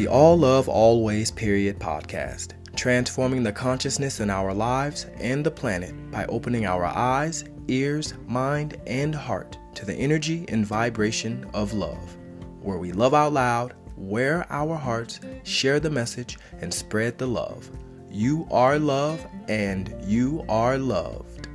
the 0.00 0.08
All 0.08 0.38
Love 0.38 0.66
Always 0.66 1.30
Period 1.30 1.78
podcast, 1.78 2.54
transforming 2.74 3.42
the 3.42 3.52
consciousness 3.52 4.20
in 4.20 4.30
our 4.30 4.54
lives 4.54 5.04
and 5.18 5.44
the 5.44 5.50
planet 5.50 5.92
by 6.10 6.24
opening 6.24 6.64
our 6.64 6.86
eyes, 6.86 7.44
ears, 7.68 8.14
mind, 8.26 8.80
and 8.86 9.14
heart 9.14 9.58
to 9.74 9.84
the 9.84 9.94
energy 9.94 10.46
and 10.48 10.64
vibration 10.64 11.44
of 11.52 11.74
love, 11.74 12.16
where 12.62 12.78
we 12.78 12.92
love 12.92 13.12
out 13.12 13.34
loud, 13.34 13.74
wear 13.98 14.46
our 14.48 14.74
hearts, 14.74 15.20
share 15.42 15.78
the 15.78 15.90
message, 15.90 16.38
and 16.62 16.72
spread 16.72 17.18
the 17.18 17.26
love. 17.26 17.68
You 18.10 18.48
are 18.50 18.78
love, 18.78 19.26
and 19.48 19.94
you 20.06 20.46
are 20.48 20.78
loved. 20.78 21.46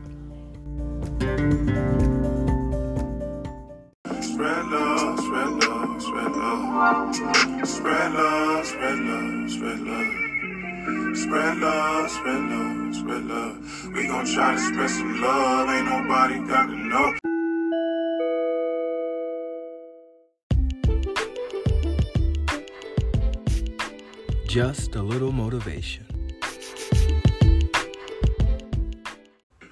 Spread 6.76 7.16
love. 7.16 7.68
Spread 7.68 8.14
love, 8.14 8.66
spread 8.66 9.00
love, 9.00 9.50
spread 9.50 9.80
love. 9.80 11.18
Spread 11.18 11.58
love, 11.58 12.12
spread 12.12 12.42
love, 12.44 12.96
spread 12.96 13.24
love. 13.26 13.88
We 13.94 14.08
gon' 14.08 14.26
try 14.26 14.54
to 14.56 14.60
spread 14.60 14.90
some 14.90 15.22
love. 15.22 15.70
Ain't 15.70 15.86
nobody 15.86 16.40
got 16.48 16.66
to 16.68 16.76
know. 16.76 17.14
Just 24.48 24.96
a 24.96 25.02
little 25.02 25.32
motivation. 25.32 26.06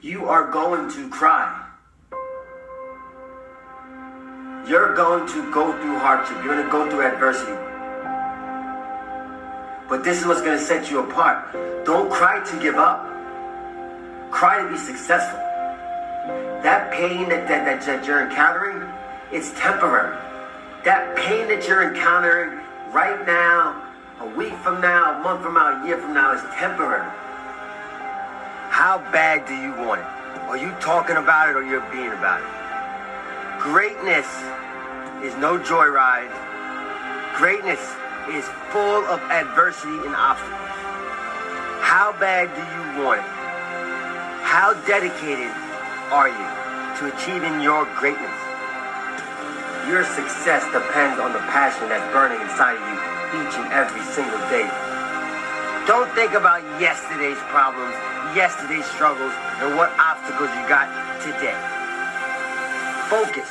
You 0.02 0.26
are 0.26 0.52
going 0.52 0.90
to 0.92 1.10
cry. 1.10 1.63
You're 4.68 4.96
going 4.96 5.28
to 5.28 5.52
go 5.52 5.74
through 5.82 6.00
hardship. 6.00 6.38
You're 6.38 6.56
going 6.56 6.66
to 6.66 6.72
go 6.72 6.90
through 6.90 7.06
adversity. 7.06 7.52
But 9.90 10.06
this 10.06 10.22
is 10.22 10.26
what's 10.26 10.42
going 10.42 10.58
to 10.58 10.64
set 10.64 10.90
you 10.90 11.00
apart. 11.00 11.52
Don't 11.86 12.10
cry 12.10 12.42
to 12.44 12.60
give 12.62 12.76
up. 12.76 13.04
Cry 14.32 14.64
to 14.64 14.72
be 14.72 14.78
successful. 14.78 15.38
That 16.64 16.94
pain 16.94 17.28
that, 17.28 17.46
that, 17.50 17.82
that, 17.86 18.08
you're 18.08 18.26
encountering, 18.26 18.90
it's 19.34 19.52
temporary. 19.60 20.18
That 20.86 21.14
pain 21.18 21.50
that 21.50 21.68
you're 21.68 21.94
encountering 21.94 22.62
right 22.94 23.28
now, 23.28 23.84
a 24.22 24.28
week 24.28 24.54
from 24.64 24.80
now, 24.80 25.20
a 25.20 25.24
month 25.24 25.44
from 25.44 25.56
now, 25.56 25.84
a 25.84 25.86
year 25.86 25.98
from 25.98 26.14
now, 26.14 26.34
is 26.34 26.42
temporary. 26.56 27.04
How 28.70 29.00
bad 29.12 29.46
do 29.46 29.54
you 29.54 29.74
want 29.86 30.00
it? 30.00 30.08
Are 30.48 30.58
you 30.58 30.72
talking 30.80 31.18
about 31.18 31.50
it 31.50 31.58
or 31.58 31.64
you're 31.64 31.88
being 31.92 32.14
about 32.14 32.42
it? 32.42 32.63
Greatness 33.64 34.28
is 35.24 35.32
no 35.40 35.56
joyride. 35.56 36.28
Greatness 37.40 37.80
is 38.28 38.44
full 38.76 39.08
of 39.08 39.24
adversity 39.32 40.04
and 40.04 40.12
obstacles. 40.12 40.76
How 41.80 42.12
bad 42.20 42.52
do 42.52 42.60
you 42.60 43.08
want 43.08 43.24
it? 43.24 43.32
How 44.44 44.76
dedicated 44.84 45.48
are 46.12 46.28
you 46.28 46.48
to 47.00 47.16
achieving 47.16 47.64
your 47.64 47.88
greatness? 47.96 48.36
Your 49.88 50.04
success 50.12 50.68
depends 50.76 51.24
on 51.24 51.32
the 51.32 51.40
passion 51.48 51.88
that's 51.88 52.04
burning 52.12 52.44
inside 52.44 52.76
of 52.76 52.84
you 52.84 53.00
each 53.48 53.56
and 53.64 53.72
every 53.72 54.04
single 54.12 54.44
day. 54.52 54.68
Don't 55.88 56.12
think 56.20 56.36
about 56.36 56.60
yesterday's 56.84 57.40
problems, 57.48 57.96
yesterday's 58.36 58.84
struggles, 58.92 59.32
and 59.64 59.80
what 59.80 59.96
obstacles 59.96 60.52
you 60.52 60.68
got 60.68 60.92
today. 61.24 61.83
Focus. 63.14 63.48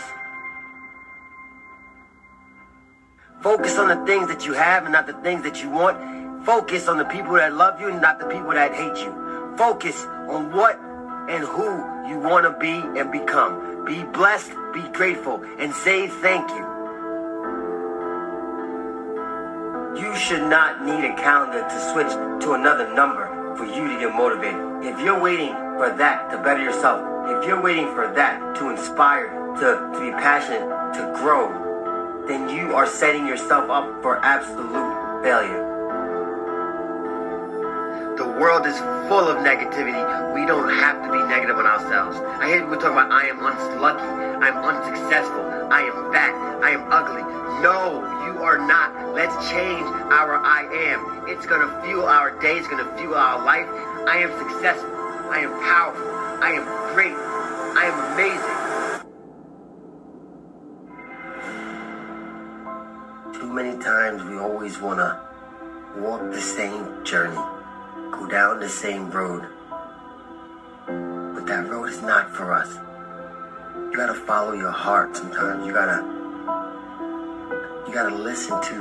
Focus 3.43 3.79
on 3.79 3.87
the 3.87 4.05
things 4.07 4.27
that 4.27 4.45
you 4.45 4.55
have 4.55 4.83
and 4.83 4.93
not 4.93 5.07
the 5.07 5.13
things 5.23 5.45
that 5.45 5.63
you 5.63 5.71
want. 5.71 6.45
Focus 6.45 6.89
on 6.89 6.99
the 6.99 7.05
people 7.05 7.35
that 7.35 7.55
love 7.55 7.81
you 7.81 7.87
and 7.87 8.03
not 8.03 8.19
the 8.19 8.27
people 8.27 8.51
that 8.51 8.75
hate 8.75 8.97
you. 9.05 9.13
Focus 9.57 10.05
on 10.05 10.51
what 10.51 10.81
and 11.31 11.45
who 11.45 11.63
you 12.11 12.19
want 12.19 12.43
to 12.45 12.59
be 12.59 12.75
and 12.99 13.13
become. 13.13 13.85
Be 13.85 14.03
blessed, 14.03 14.51
be 14.75 14.83
grateful, 14.89 15.41
and 15.61 15.73
say 15.73 16.09
thank 16.09 16.51
you. 16.51 16.67
You 19.95 20.17
should 20.17 20.43
not 20.51 20.85
need 20.85 21.05
a 21.05 21.15
calendar 21.15 21.63
to 21.63 21.93
switch 21.93 22.11
to 22.43 22.55
another 22.55 22.93
number 22.95 23.55
for 23.57 23.65
you 23.65 23.87
to 23.87 24.01
get 24.01 24.13
motivated. 24.13 24.59
If 24.85 24.99
you're 24.99 25.21
waiting 25.21 25.55
for 25.79 25.95
that 25.99 26.33
to 26.33 26.39
better 26.39 26.65
yourself, 26.65 26.99
if 27.31 27.47
you're 27.47 27.63
waiting 27.63 27.95
for 27.95 28.13
that 28.13 28.57
to 28.57 28.71
inspire, 28.71 29.42
to, 29.61 29.91
to 29.93 30.01
be 30.01 30.11
passionate, 30.13 30.65
to 30.95 31.13
grow, 31.21 32.27
then 32.27 32.49
you 32.49 32.75
are 32.75 32.87
setting 32.87 33.27
yourself 33.27 33.69
up 33.69 34.03
for 34.03 34.19
absolute 34.25 35.23
failure. 35.23 35.69
The 38.17 38.27
world 38.39 38.67
is 38.67 38.79
full 39.09 39.29
of 39.29 39.39
negativity. 39.39 39.99
We 40.35 40.47
don't 40.47 40.69
have 40.69 41.03
to 41.05 41.11
be 41.11 41.19
negative 41.25 41.57
on 41.57 41.67
ourselves. 41.67 42.19
I 42.41 42.49
hear 42.49 42.61
people 42.61 42.77
talk 42.77 42.93
about 42.93 43.11
I 43.11 43.27
am 43.29 43.39
unlucky, 43.45 44.03
I'm 44.41 44.57
unsuccessful, 44.63 45.69
I 45.73 45.83
am 45.83 46.13
fat, 46.13 46.33
I 46.63 46.71
am 46.71 46.91
ugly. 46.91 47.23
No, 47.63 48.01
you 48.27 48.43
are 48.43 48.59
not. 48.59 49.15
Let's 49.15 49.35
change 49.51 49.85
our 50.13 50.37
I 50.37 50.65
am. 50.93 51.29
It's 51.29 51.47
gonna 51.47 51.83
fuel 51.85 52.07
our 52.07 52.39
day, 52.41 52.59
it's 52.59 52.69
gonna 52.69 52.91
fuel 52.97 53.15
our 53.15 53.45
life. 53.45 53.69
I 54.07 54.19
am 54.19 54.31
successful, 54.39 54.95
I 55.31 55.41
am 55.41 55.53
powerful, 55.61 56.09
I 56.43 56.53
am 56.53 56.65
great, 56.95 57.15
I 57.15 57.87
am 57.87 58.13
amazing. 58.15 58.62
Times 63.83 64.23
we 64.25 64.39
always 64.39 64.79
wanna 64.79 65.21
walk 65.97 66.23
the 66.33 66.41
same 66.41 67.05
journey 67.05 67.39
go 68.13 68.27
down 68.27 68.61
the 68.61 68.69
same 68.69 69.11
road. 69.11 69.43
But 70.87 71.47
that 71.47 71.69
road 71.69 71.87
is 71.89 72.03
not 72.03 72.31
for 72.37 72.53
us. 72.53 72.77
You 73.75 73.97
gotta 73.97 74.15
follow 74.15 74.53
your 74.53 74.71
heart 74.71 75.17
sometimes. 75.17 75.67
You 75.67 75.73
gotta 75.73 76.05
you 77.87 77.95
gotta 77.95 78.15
listen 78.15 78.61
to 78.63 78.79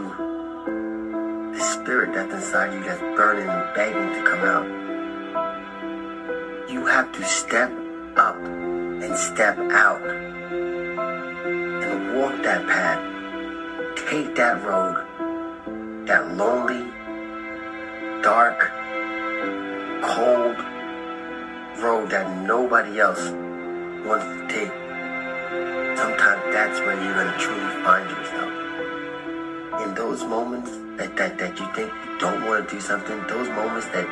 the 1.54 1.64
spirit 1.64 2.14
that's 2.14 2.34
inside 2.34 2.74
you 2.74 2.84
that's 2.84 3.00
burning 3.00 3.48
and 3.48 3.74
begging 3.74 4.10
to 4.16 4.24
come 4.30 4.44
out. 4.44 4.68
You 6.70 6.86
have 6.86 7.12
to 7.14 7.24
step 7.24 7.72
up 8.18 8.36
and 8.36 9.16
step 9.16 9.58
out 9.72 10.02
and 11.82 12.18
walk 12.18 12.44
that 12.44 12.68
path. 12.68 13.21
Take 14.12 14.36
that 14.36 14.62
road, 14.66 16.06
that 16.06 16.36
lonely, 16.36 16.84
dark, 18.22 18.60
cold 20.04 20.58
road 21.82 22.10
that 22.10 22.46
nobody 22.46 23.00
else 23.00 23.30
wants 24.04 24.26
to 24.26 24.48
take. 24.50 24.74
Sometimes 25.98 26.44
that's 26.52 26.82
where 26.82 27.02
you're 27.02 27.14
gonna 27.14 27.38
truly 27.40 27.84
find 27.86 28.10
yourself. 28.10 29.88
In 29.88 29.96
those 29.96 30.26
moments 30.26 30.72
that, 30.98 31.16
that, 31.16 31.38
that 31.38 31.58
you 31.58 31.66
think 31.74 31.90
you 32.04 32.20
don't 32.20 32.46
want 32.46 32.68
to 32.68 32.76
do 32.76 32.82
something, 32.82 33.18
those 33.30 33.48
moments 33.48 33.88
that 33.96 34.10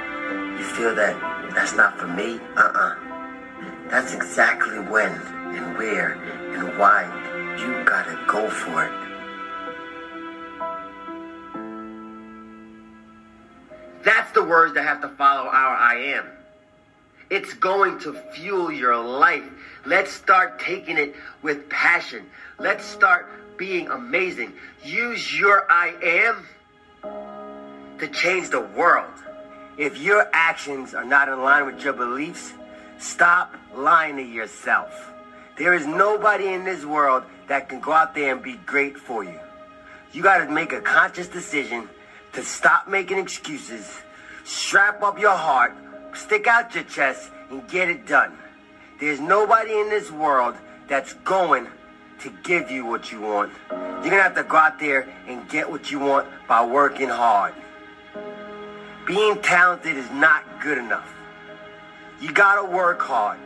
you 0.58 0.64
feel 0.64 0.96
that 0.96 1.20
that's 1.54 1.76
not 1.76 1.98
for 1.98 2.08
me, 2.08 2.40
uh-uh. 2.56 2.96
That's 3.90 4.14
exactly 4.14 4.80
when 4.80 5.12
and 5.12 5.78
where 5.78 6.14
and 6.56 6.80
why 6.80 7.04
you 7.60 7.84
gotta 7.84 8.18
go 8.30 8.50
for 8.50 8.86
it. 8.86 9.09
That's 14.04 14.32
the 14.32 14.44
words 14.44 14.74
that 14.76 14.84
have 14.84 15.02
to 15.02 15.10
follow 15.10 15.48
our 15.50 15.76
I 15.76 15.96
am. 16.16 16.26
It's 17.30 17.54
going 17.54 18.00
to 18.00 18.14
fuel 18.34 18.72
your 18.72 18.98
life. 18.98 19.44
Let's 19.86 20.12
start 20.12 20.60
taking 20.60 20.98
it 20.98 21.16
with 21.42 21.70
passion. 21.70 22.26
Let's 22.58 22.84
start 22.84 23.58
being 23.58 23.88
amazing. 23.90 24.54
Use 24.84 25.38
your 25.38 25.68
I 25.70 25.94
am 26.02 26.46
to 28.00 28.08
change 28.08 28.50
the 28.50 28.62
world. 28.62 29.12
If 29.78 29.98
your 29.98 30.28
actions 30.34 30.94
are 30.94 31.06
not 31.06 31.30
in 31.30 31.42
line 31.42 31.66
with 31.66 31.84
your 31.84 31.94
beliefs, 31.94 32.54
stop 32.98 33.56
lying 33.76 34.16
to 34.18 34.24
yourself. 34.24 35.12
There 35.58 35.74
is 35.74 35.86
nobody 35.86 36.48
in 36.48 36.64
this 36.64 36.84
world 36.84 37.24
that 37.48 37.70
can 37.70 37.80
go 37.80 37.92
out 37.92 38.16
there 38.16 38.34
and 38.34 38.42
be 38.42 38.56
great 38.66 38.98
for 38.98 39.24
you. 39.24 39.40
You 40.14 40.24
got 40.24 40.40
to 40.40 40.50
make 40.50 40.74
a 40.74 40.82
conscious 40.82 41.28
decision 41.28 41.90
to 42.34 42.44
stop 42.44 42.88
making 42.88 43.18
excuses, 43.18 44.02
strap 44.44 45.02
up 45.02 45.20
your 45.20 45.36
heart, 45.36 45.76
stick 46.14 46.48
out 46.48 46.74
your 46.76 46.84
chest, 46.86 47.32
and 47.50 47.68
get 47.68 47.90
it 47.90 48.06
done. 48.06 48.38
There's 49.00 49.20
nobody 49.20 49.72
in 49.80 49.90
this 49.90 50.12
world 50.12 50.56
that's 50.88 51.14
going 51.14 51.68
to 52.20 52.34
give 52.44 52.70
you 52.70 52.86
what 52.86 53.12
you 53.12 53.22
want. 53.22 53.52
You're 53.70 54.02
going 54.02 54.18
to 54.18 54.24
have 54.24 54.36
to 54.36 54.44
go 54.44 54.58
out 54.58 54.80
there 54.80 55.08
and 55.28 55.48
get 55.50 55.70
what 55.70 55.90
you 55.90 56.00
want 56.00 56.28
by 56.48 56.66
working 56.66 57.10
hard. 57.10 57.54
Being 59.06 59.42
talented 59.42 59.96
is 59.96 60.10
not 60.12 60.44
good 60.62 60.78
enough. 60.78 61.10
You 62.22 62.32
got 62.32 62.62
to 62.62 62.70
work 62.70 63.02
hard. 63.02 63.40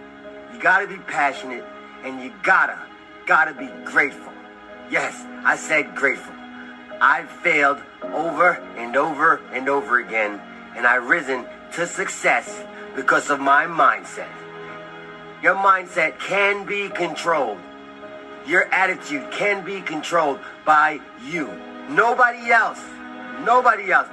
You 0.54 0.60
got 0.60 0.80
to 0.80 0.88
be 0.88 0.98
passionate, 0.98 1.64
and 2.04 2.22
you 2.22 2.34
gotta, 2.44 2.80
gotta 3.26 3.54
be 3.54 3.68
grateful. 3.86 4.34
Yes, 4.90 5.14
I 5.46 5.56
said 5.56 5.96
grateful. 5.96 6.33
I've 7.04 7.30
failed 7.30 7.80
over 8.14 8.52
and 8.78 8.96
over 8.96 9.42
and 9.52 9.68
over 9.68 10.00
again, 10.00 10.40
and 10.74 10.88
I've 10.88 11.04
risen 11.04 11.46
to 11.74 11.86
success 11.86 12.64
because 12.96 13.30
of 13.30 13.42
my 13.42 13.66
mindset. 13.66 14.30
Your 15.42 15.56
mindset 15.56 16.18
can 16.20 16.66
be 16.66 16.88
controlled. 16.88 17.60
Your 18.48 18.74
attitude 18.74 19.30
can 19.32 19.66
be 19.66 19.82
controlled 19.82 20.40
by 20.64 21.02
you. 21.26 21.52
Nobody 21.90 22.52
else, 22.52 22.80
nobody 23.44 23.92
else 23.92 24.08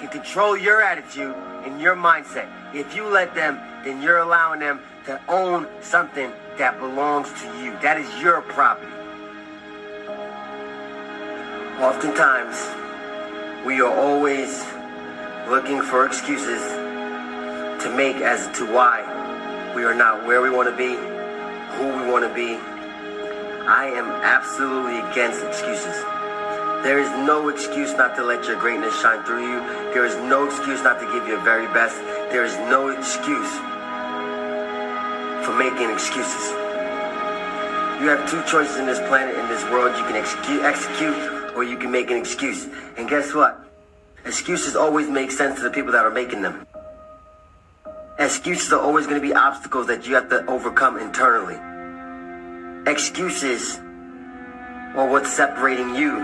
can 0.00 0.08
control 0.08 0.56
your 0.56 0.82
attitude 0.82 1.36
and 1.64 1.80
your 1.80 1.94
mindset. 1.94 2.48
If 2.74 2.96
you 2.96 3.06
let 3.06 3.36
them, 3.36 3.54
then 3.84 4.02
you're 4.02 4.18
allowing 4.18 4.58
them 4.58 4.80
to 5.06 5.20
own 5.28 5.68
something 5.80 6.32
that 6.58 6.80
belongs 6.80 7.32
to 7.40 7.46
you. 7.62 7.70
That 7.82 7.98
is 8.00 8.20
your 8.20 8.40
property. 8.40 9.01
Oftentimes, 11.82 12.56
we 13.66 13.80
are 13.80 13.92
always 13.92 14.64
looking 15.48 15.82
for 15.82 16.06
excuses 16.06 16.62
to 17.82 17.92
make 17.96 18.22
as 18.22 18.46
to 18.56 18.72
why 18.72 19.02
we 19.74 19.82
are 19.82 19.92
not 19.92 20.24
where 20.24 20.40
we 20.40 20.48
want 20.48 20.70
to 20.70 20.76
be, 20.76 20.94
who 21.74 21.86
we 21.88 22.08
want 22.08 22.22
to 22.22 22.32
be. 22.32 22.54
I 23.66 23.90
am 23.98 24.06
absolutely 24.22 25.00
against 25.10 25.42
excuses. 25.42 25.98
There 26.86 27.00
is 27.00 27.10
no 27.26 27.48
excuse 27.48 27.92
not 27.94 28.14
to 28.14 28.22
let 28.22 28.46
your 28.46 28.60
greatness 28.60 28.94
shine 29.02 29.24
through 29.24 29.42
you. 29.42 29.58
There 29.92 30.06
is 30.06 30.14
no 30.30 30.46
excuse 30.46 30.84
not 30.84 31.00
to 31.00 31.06
give 31.12 31.26
your 31.26 31.42
very 31.42 31.66
best. 31.74 31.98
There 32.30 32.44
is 32.44 32.54
no 32.70 32.90
excuse 32.90 33.50
for 35.42 35.58
making 35.58 35.90
excuses. 35.90 36.54
You 37.98 38.06
have 38.06 38.22
two 38.30 38.42
choices 38.46 38.76
in 38.76 38.86
this 38.86 39.00
planet, 39.10 39.34
in 39.34 39.48
this 39.48 39.64
world. 39.64 39.98
You 39.98 40.04
can 40.04 40.14
execute, 40.14 41.41
or 41.54 41.64
you 41.64 41.76
can 41.76 41.90
make 41.90 42.10
an 42.10 42.16
excuse. 42.16 42.68
And 42.96 43.08
guess 43.08 43.34
what? 43.34 43.64
Excuses 44.24 44.76
always 44.76 45.08
make 45.08 45.30
sense 45.30 45.56
to 45.56 45.62
the 45.62 45.70
people 45.70 45.92
that 45.92 46.04
are 46.04 46.10
making 46.10 46.42
them. 46.42 46.66
Excuses 48.18 48.72
are 48.72 48.80
always 48.80 49.06
going 49.06 49.20
to 49.20 49.26
be 49.26 49.34
obstacles 49.34 49.86
that 49.88 50.06
you 50.06 50.14
have 50.14 50.28
to 50.28 50.46
overcome 50.46 50.98
internally. 50.98 51.58
Excuses 52.90 53.78
are 54.94 55.08
what's 55.08 55.32
separating 55.32 55.94
you 55.94 56.18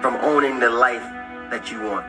from 0.00 0.16
owning 0.22 0.58
the 0.58 0.70
life 0.70 1.02
that 1.50 1.70
you 1.70 1.80
want. 1.82 2.06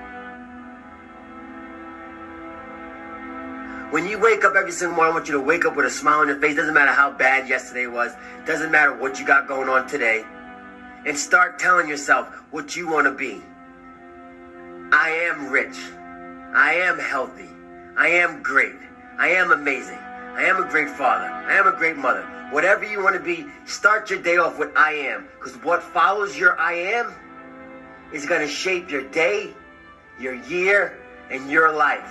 When 3.91 4.07
you 4.07 4.19
wake 4.19 4.43
up 4.43 4.55
every 4.55 4.71
single 4.71 4.95
morning, 4.95 5.11
I 5.11 5.15
want 5.15 5.27
you 5.27 5.35
to 5.35 5.39
wake 5.39 5.63
up 5.63 5.75
with 5.75 5.85
a 5.85 5.89
smile 5.89 6.19
on 6.19 6.27
your 6.27 6.39
face. 6.41 6.55
Doesn't 6.55 6.73
matter 6.73 6.91
how 6.91 7.11
bad 7.11 7.47
yesterday 7.47 7.87
was. 7.87 8.13
Doesn't 8.45 8.71
matter 8.71 8.93
what 8.93 9.19
you 9.19 9.25
got 9.25 9.47
going 9.47 9.69
on 9.69 9.87
today. 9.87 10.25
And 11.05 11.17
start 11.17 11.59
telling 11.59 11.87
yourself 11.87 12.27
what 12.51 12.75
you 12.75 12.87
want 12.87 13.05
to 13.05 13.13
be. 13.13 13.41
I 14.91 15.09
am 15.29 15.49
rich. 15.49 15.77
I 16.55 16.73
am 16.75 16.97
healthy. 16.97 17.49
I 17.97 18.07
am 18.07 18.41
great. 18.41 18.75
I 19.17 19.29
am 19.29 19.51
amazing. 19.51 19.97
I 19.97 20.43
am 20.43 20.63
a 20.63 20.69
great 20.69 20.89
father. 20.89 21.25
I 21.25 21.53
am 21.53 21.67
a 21.67 21.71
great 21.71 21.95
mother. 21.95 22.23
Whatever 22.51 22.85
you 22.85 23.03
want 23.03 23.15
to 23.15 23.21
be, 23.21 23.45
start 23.65 24.09
your 24.09 24.21
day 24.21 24.37
off 24.37 24.57
with 24.57 24.75
I 24.75 24.93
am. 24.93 25.27
Because 25.37 25.55
what 25.63 25.83
follows 25.83 26.37
your 26.37 26.59
I 26.59 26.73
am 26.73 27.13
is 28.13 28.25
going 28.25 28.41
to 28.41 28.47
shape 28.47 28.89
your 28.89 29.03
day, 29.11 29.53
your 30.19 30.35
year, 30.45 30.97
and 31.29 31.49
your 31.49 31.71
life. 31.71 32.09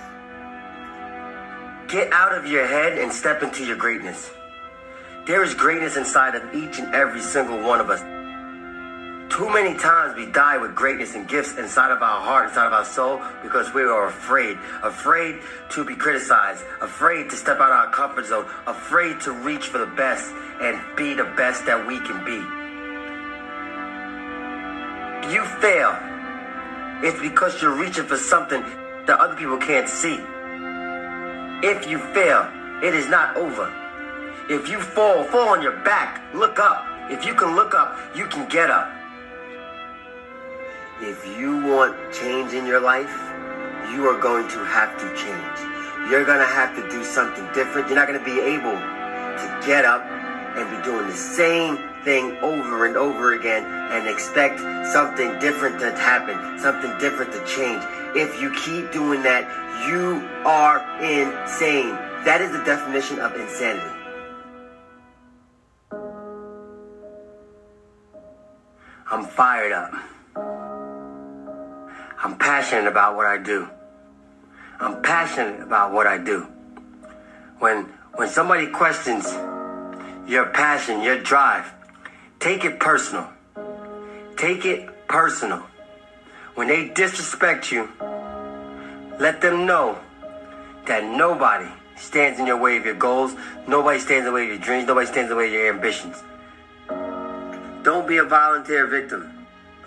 Get 1.87 2.11
out 2.11 2.33
of 2.33 2.47
your 2.47 2.65
head 2.65 2.97
and 2.97 3.11
step 3.11 3.43
into 3.43 3.65
your 3.65 3.77
greatness. 3.77 4.31
There 5.27 5.43
is 5.43 5.53
greatness 5.53 5.97
inside 5.97 6.35
of 6.35 6.53
each 6.53 6.79
and 6.79 6.93
every 6.93 7.21
single 7.21 7.61
one 7.61 7.79
of 7.79 7.89
us. 7.89 8.14
Too 9.35 9.49
many 9.49 9.77
times 9.77 10.15
we 10.15 10.27
die 10.27 10.57
with 10.57 10.73
greatness 10.75 11.13
and 11.13 11.27
gifts 11.27 11.57
inside 11.57 11.91
of 11.91 12.01
our 12.01 12.21
heart, 12.21 12.47
inside 12.47 12.67
of 12.67 12.71
our 12.71 12.85
soul, 12.85 13.21
because 13.43 13.73
we 13.73 13.81
are 13.81 14.07
afraid. 14.07 14.57
Afraid 14.81 15.41
to 15.71 15.83
be 15.83 15.93
criticized, 15.93 16.63
afraid 16.79 17.29
to 17.31 17.35
step 17.35 17.59
out 17.59 17.69
of 17.69 17.75
our 17.75 17.91
comfort 17.91 18.27
zone, 18.27 18.45
afraid 18.65 19.19
to 19.19 19.33
reach 19.33 19.67
for 19.67 19.79
the 19.79 19.91
best 19.97 20.33
and 20.61 20.79
be 20.95 21.13
the 21.13 21.25
best 21.35 21.65
that 21.65 21.85
we 21.85 21.99
can 21.99 22.23
be. 22.23 22.39
You 25.33 25.43
fail. 25.59 25.91
It's 27.03 27.19
because 27.19 27.61
you're 27.61 27.75
reaching 27.75 28.05
for 28.05 28.15
something 28.15 28.61
that 29.05 29.19
other 29.19 29.35
people 29.35 29.57
can't 29.57 29.89
see. 29.89 30.15
If 31.61 31.89
you 31.89 31.99
fail, 32.13 32.49
it 32.81 32.95
is 32.95 33.09
not 33.09 33.35
over. 33.35 33.67
If 34.49 34.69
you 34.69 34.79
fall, 34.79 35.25
fall 35.25 35.49
on 35.49 35.61
your 35.61 35.75
back. 35.83 36.23
Look 36.33 36.57
up. 36.57 36.85
If 37.11 37.25
you 37.25 37.35
can 37.35 37.53
look 37.53 37.75
up, 37.75 37.99
you 38.15 38.27
can 38.27 38.47
get 38.47 38.69
up. 38.69 38.94
If 41.01 41.27
you 41.37 41.61
want 41.61 41.97
change 42.13 42.53
in 42.53 42.65
your 42.65 42.79
life, 42.79 43.11
you 43.91 44.07
are 44.07 44.17
going 44.17 44.47
to 44.47 44.63
have 44.63 44.97
to 44.97 45.05
change. 45.13 46.09
You're 46.09 46.23
going 46.23 46.39
to 46.39 46.45
have 46.45 46.73
to 46.77 46.89
do 46.89 47.03
something 47.03 47.45
different. 47.53 47.89
You're 47.89 47.97
not 47.97 48.07
going 48.07 48.17
to 48.17 48.23
be 48.23 48.39
able 48.39 48.71
to 48.71 49.61
get 49.67 49.83
up 49.83 50.03
and 50.55 50.69
be 50.71 50.81
doing 50.89 51.05
the 51.07 51.13
same 51.13 51.77
thing 52.05 52.37
over 52.37 52.85
and 52.85 52.95
over 52.95 53.33
again 53.33 53.65
and 53.65 54.07
expect 54.07 54.59
something 54.93 55.37
different 55.39 55.81
to 55.81 55.91
happen, 55.91 56.57
something 56.59 56.97
different 56.97 57.33
to 57.33 57.45
change. 57.45 57.83
If 58.15 58.41
you 58.41 58.53
keep 58.53 58.93
doing 58.93 59.21
that, 59.23 59.43
you 59.89 60.25
are 60.45 60.79
insane. 61.01 61.89
That 62.23 62.39
is 62.39 62.53
the 62.53 62.63
definition 62.63 63.19
of 63.19 63.35
insanity. 63.35 63.91
I'm 69.11 69.25
fired 69.25 69.73
up. 69.73 69.93
I'm 72.21 72.37
passionate 72.37 72.87
about 72.87 73.15
what 73.15 73.25
I 73.25 73.37
do. 73.37 73.69
I'm 74.79 75.01
passionate 75.01 75.61
about 75.61 75.93
what 75.93 76.07
I 76.07 76.17
do. 76.17 76.47
When 77.59 77.85
when 78.15 78.29
somebody 78.29 78.67
questions 78.67 79.25
your 80.27 80.47
passion, 80.47 81.01
your 81.01 81.21
drive, 81.21 81.71
take 82.39 82.65
it 82.65 82.79
personal. 82.79 83.29
Take 84.37 84.65
it 84.65 85.07
personal. 85.07 85.63
When 86.55 86.67
they 86.67 86.89
disrespect 86.89 87.71
you, 87.71 87.89
let 89.19 89.41
them 89.41 89.65
know 89.65 89.99
that 90.87 91.03
nobody 91.03 91.69
stands 91.95 92.39
in 92.39 92.47
your 92.47 92.57
way 92.57 92.77
of 92.77 92.85
your 92.85 92.95
goals, 92.95 93.33
nobody 93.67 93.99
stands 93.99 94.19
in 94.19 94.25
the 94.25 94.31
way 94.31 94.43
of 94.43 94.49
your 94.49 94.57
dreams, 94.57 94.87
nobody 94.87 95.07
stands 95.07 95.29
in 95.29 95.29
the 95.29 95.35
way 95.35 95.47
of 95.47 95.53
your 95.53 95.73
ambitions. 95.73 96.23
Don't 97.83 98.07
be 98.07 98.17
a 98.17 98.23
volunteer 98.23 98.87
victim. 98.87 99.31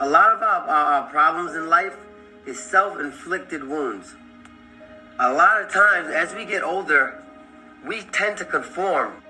A 0.00 0.08
lot 0.08 0.32
of 0.32 0.42
our, 0.42 0.68
our, 0.68 0.92
our 0.94 1.10
problems 1.10 1.56
in 1.56 1.68
life 1.68 1.96
is 2.48 2.58
self-inflicted 2.58 3.62
wounds. 3.62 4.14
A 5.20 5.32
lot 5.32 5.60
of 5.60 5.70
times, 5.70 6.08
as 6.08 6.34
we 6.34 6.46
get 6.46 6.62
older, 6.62 7.22
we 7.86 8.02
tend 8.02 8.38
to 8.38 8.44
conform 8.44 9.22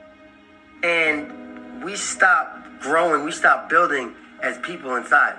and 0.85 1.83
we 1.83 1.97
stop 1.97 2.65
growing, 2.79 3.25
we 3.25 3.33
stop 3.33 3.69
building 3.69 4.15
as 4.41 4.57
people 4.59 4.95
inside. 4.95 5.37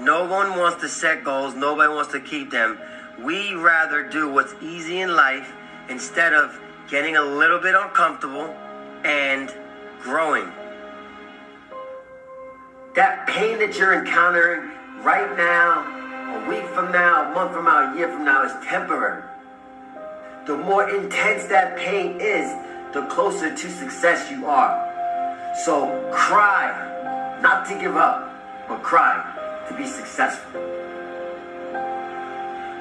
No 0.00 0.26
one 0.26 0.58
wants 0.58 0.80
to 0.82 0.88
set 0.88 1.22
goals, 1.22 1.54
nobody 1.54 1.92
wants 1.92 2.10
to 2.12 2.20
keep 2.20 2.50
them. 2.50 2.78
We 3.22 3.54
rather 3.54 4.02
do 4.08 4.28
what's 4.28 4.54
easy 4.60 5.00
in 5.00 5.14
life 5.14 5.52
instead 5.88 6.34
of 6.34 6.58
getting 6.90 7.16
a 7.16 7.22
little 7.22 7.60
bit 7.60 7.76
uncomfortable 7.76 8.54
and 9.04 9.54
growing. 10.02 10.50
That 12.96 13.26
pain 13.28 13.58
that 13.60 13.78
you're 13.78 13.94
encountering 13.94 14.70
right 15.02 15.36
now, 15.36 16.03
a 16.34 16.48
week 16.48 16.66
from 16.74 16.90
now, 16.90 17.30
a 17.30 17.34
month 17.34 17.52
from 17.52 17.64
now, 17.64 17.92
a 17.92 17.96
year 17.96 18.08
from 18.08 18.24
now 18.24 18.44
is 18.44 18.52
temporary. 18.66 19.22
The 20.46 20.56
more 20.56 20.90
intense 20.90 21.44
that 21.44 21.76
pain 21.78 22.20
is, 22.20 22.50
the 22.92 23.06
closer 23.06 23.54
to 23.54 23.70
success 23.70 24.30
you 24.30 24.46
are. 24.46 24.74
So 25.64 26.10
cry, 26.12 27.38
not 27.40 27.66
to 27.68 27.78
give 27.78 27.96
up, 27.96 28.30
but 28.68 28.82
cry 28.82 29.22
to 29.68 29.76
be 29.76 29.86
successful. 29.86 30.60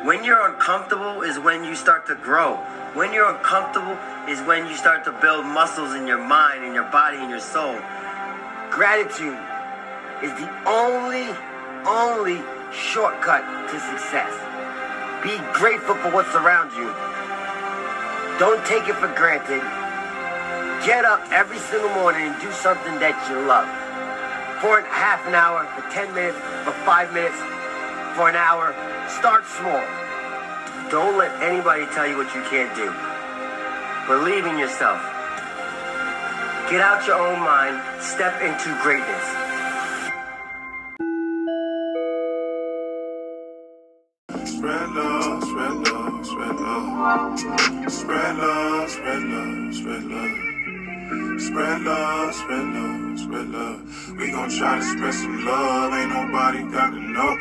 When 0.03 0.23
you're 0.23 0.49
uncomfortable 0.51 1.21
is 1.21 1.39
when 1.39 1.63
you 1.63 1.75
start 1.75 2.05
to 2.07 2.15
grow. 2.15 2.57
When 2.93 3.13
you're 3.13 3.33
uncomfortable 3.33 3.97
is 4.27 4.41
when 4.41 4.67
you 4.67 4.75
start 4.75 5.05
to 5.05 5.11
build 5.21 5.45
muscles 5.45 5.95
in 5.95 6.05
your 6.05 6.21
mind, 6.21 6.65
in 6.65 6.73
your 6.73 6.89
body, 6.91 7.17
in 7.17 7.29
your 7.29 7.39
soul. 7.39 7.79
Gratitude 8.69 9.39
is 10.21 10.31
the 10.35 10.49
only, 10.67 11.31
only 11.85 12.41
shortcut 12.71 13.43
to 13.69 13.79
success. 13.79 14.31
Be 15.23 15.37
grateful 15.53 15.95
for 15.95 16.11
what's 16.11 16.33
around 16.35 16.71
you. 16.73 16.91
Don't 18.39 18.65
take 18.65 18.89
it 18.89 18.95
for 18.95 19.07
granted. 19.15 19.61
Get 20.85 21.05
up 21.05 21.21
every 21.31 21.59
single 21.59 21.89
morning 21.91 22.27
and 22.27 22.41
do 22.41 22.51
something 22.51 22.99
that 22.99 23.15
you 23.29 23.39
love. 23.47 23.69
For 24.59 24.81
half 24.91 25.25
an 25.27 25.35
hour, 25.35 25.63
for 25.75 25.83
10 25.91 26.13
minutes, 26.13 26.37
for 26.65 26.75
five 26.83 27.13
minutes, 27.13 27.37
for 28.15 28.27
an 28.27 28.35
hour. 28.35 28.75
Start 29.07 29.45
small. 29.45 29.83
Don't 30.89 31.17
let 31.17 31.31
anybody 31.41 31.85
tell 31.95 32.07
you 32.07 32.17
what 32.17 32.33
you 32.35 32.43
can't 32.51 32.73
do. 32.75 32.91
Believe 34.07 34.45
in 34.45 34.59
yourself. 34.59 34.99
Get 36.69 36.81
out 36.81 37.05
your 37.07 37.19
own 37.19 37.39
mind. 37.39 37.79
Step 38.03 38.41
into 38.41 38.75
greatness. 38.83 39.52
Spread 47.13 48.37
love, 48.37 48.89
spread 48.89 49.21
love, 49.21 49.75
spread 49.75 50.03
love. 50.05 51.39
Spread 51.39 51.81
love, 51.83 52.33
spread 52.33 52.65
love, 52.73 53.19
spread 53.19 53.49
love. 53.49 54.17
We 54.17 54.31
gon' 54.31 54.49
try 54.49 54.79
to 54.79 54.83
spread 54.83 55.13
some 55.13 55.45
love. 55.45 55.93
Ain't 55.93 56.09
nobody 56.09 56.63
got 56.71 56.89
to 56.89 56.99
know. 56.99 57.37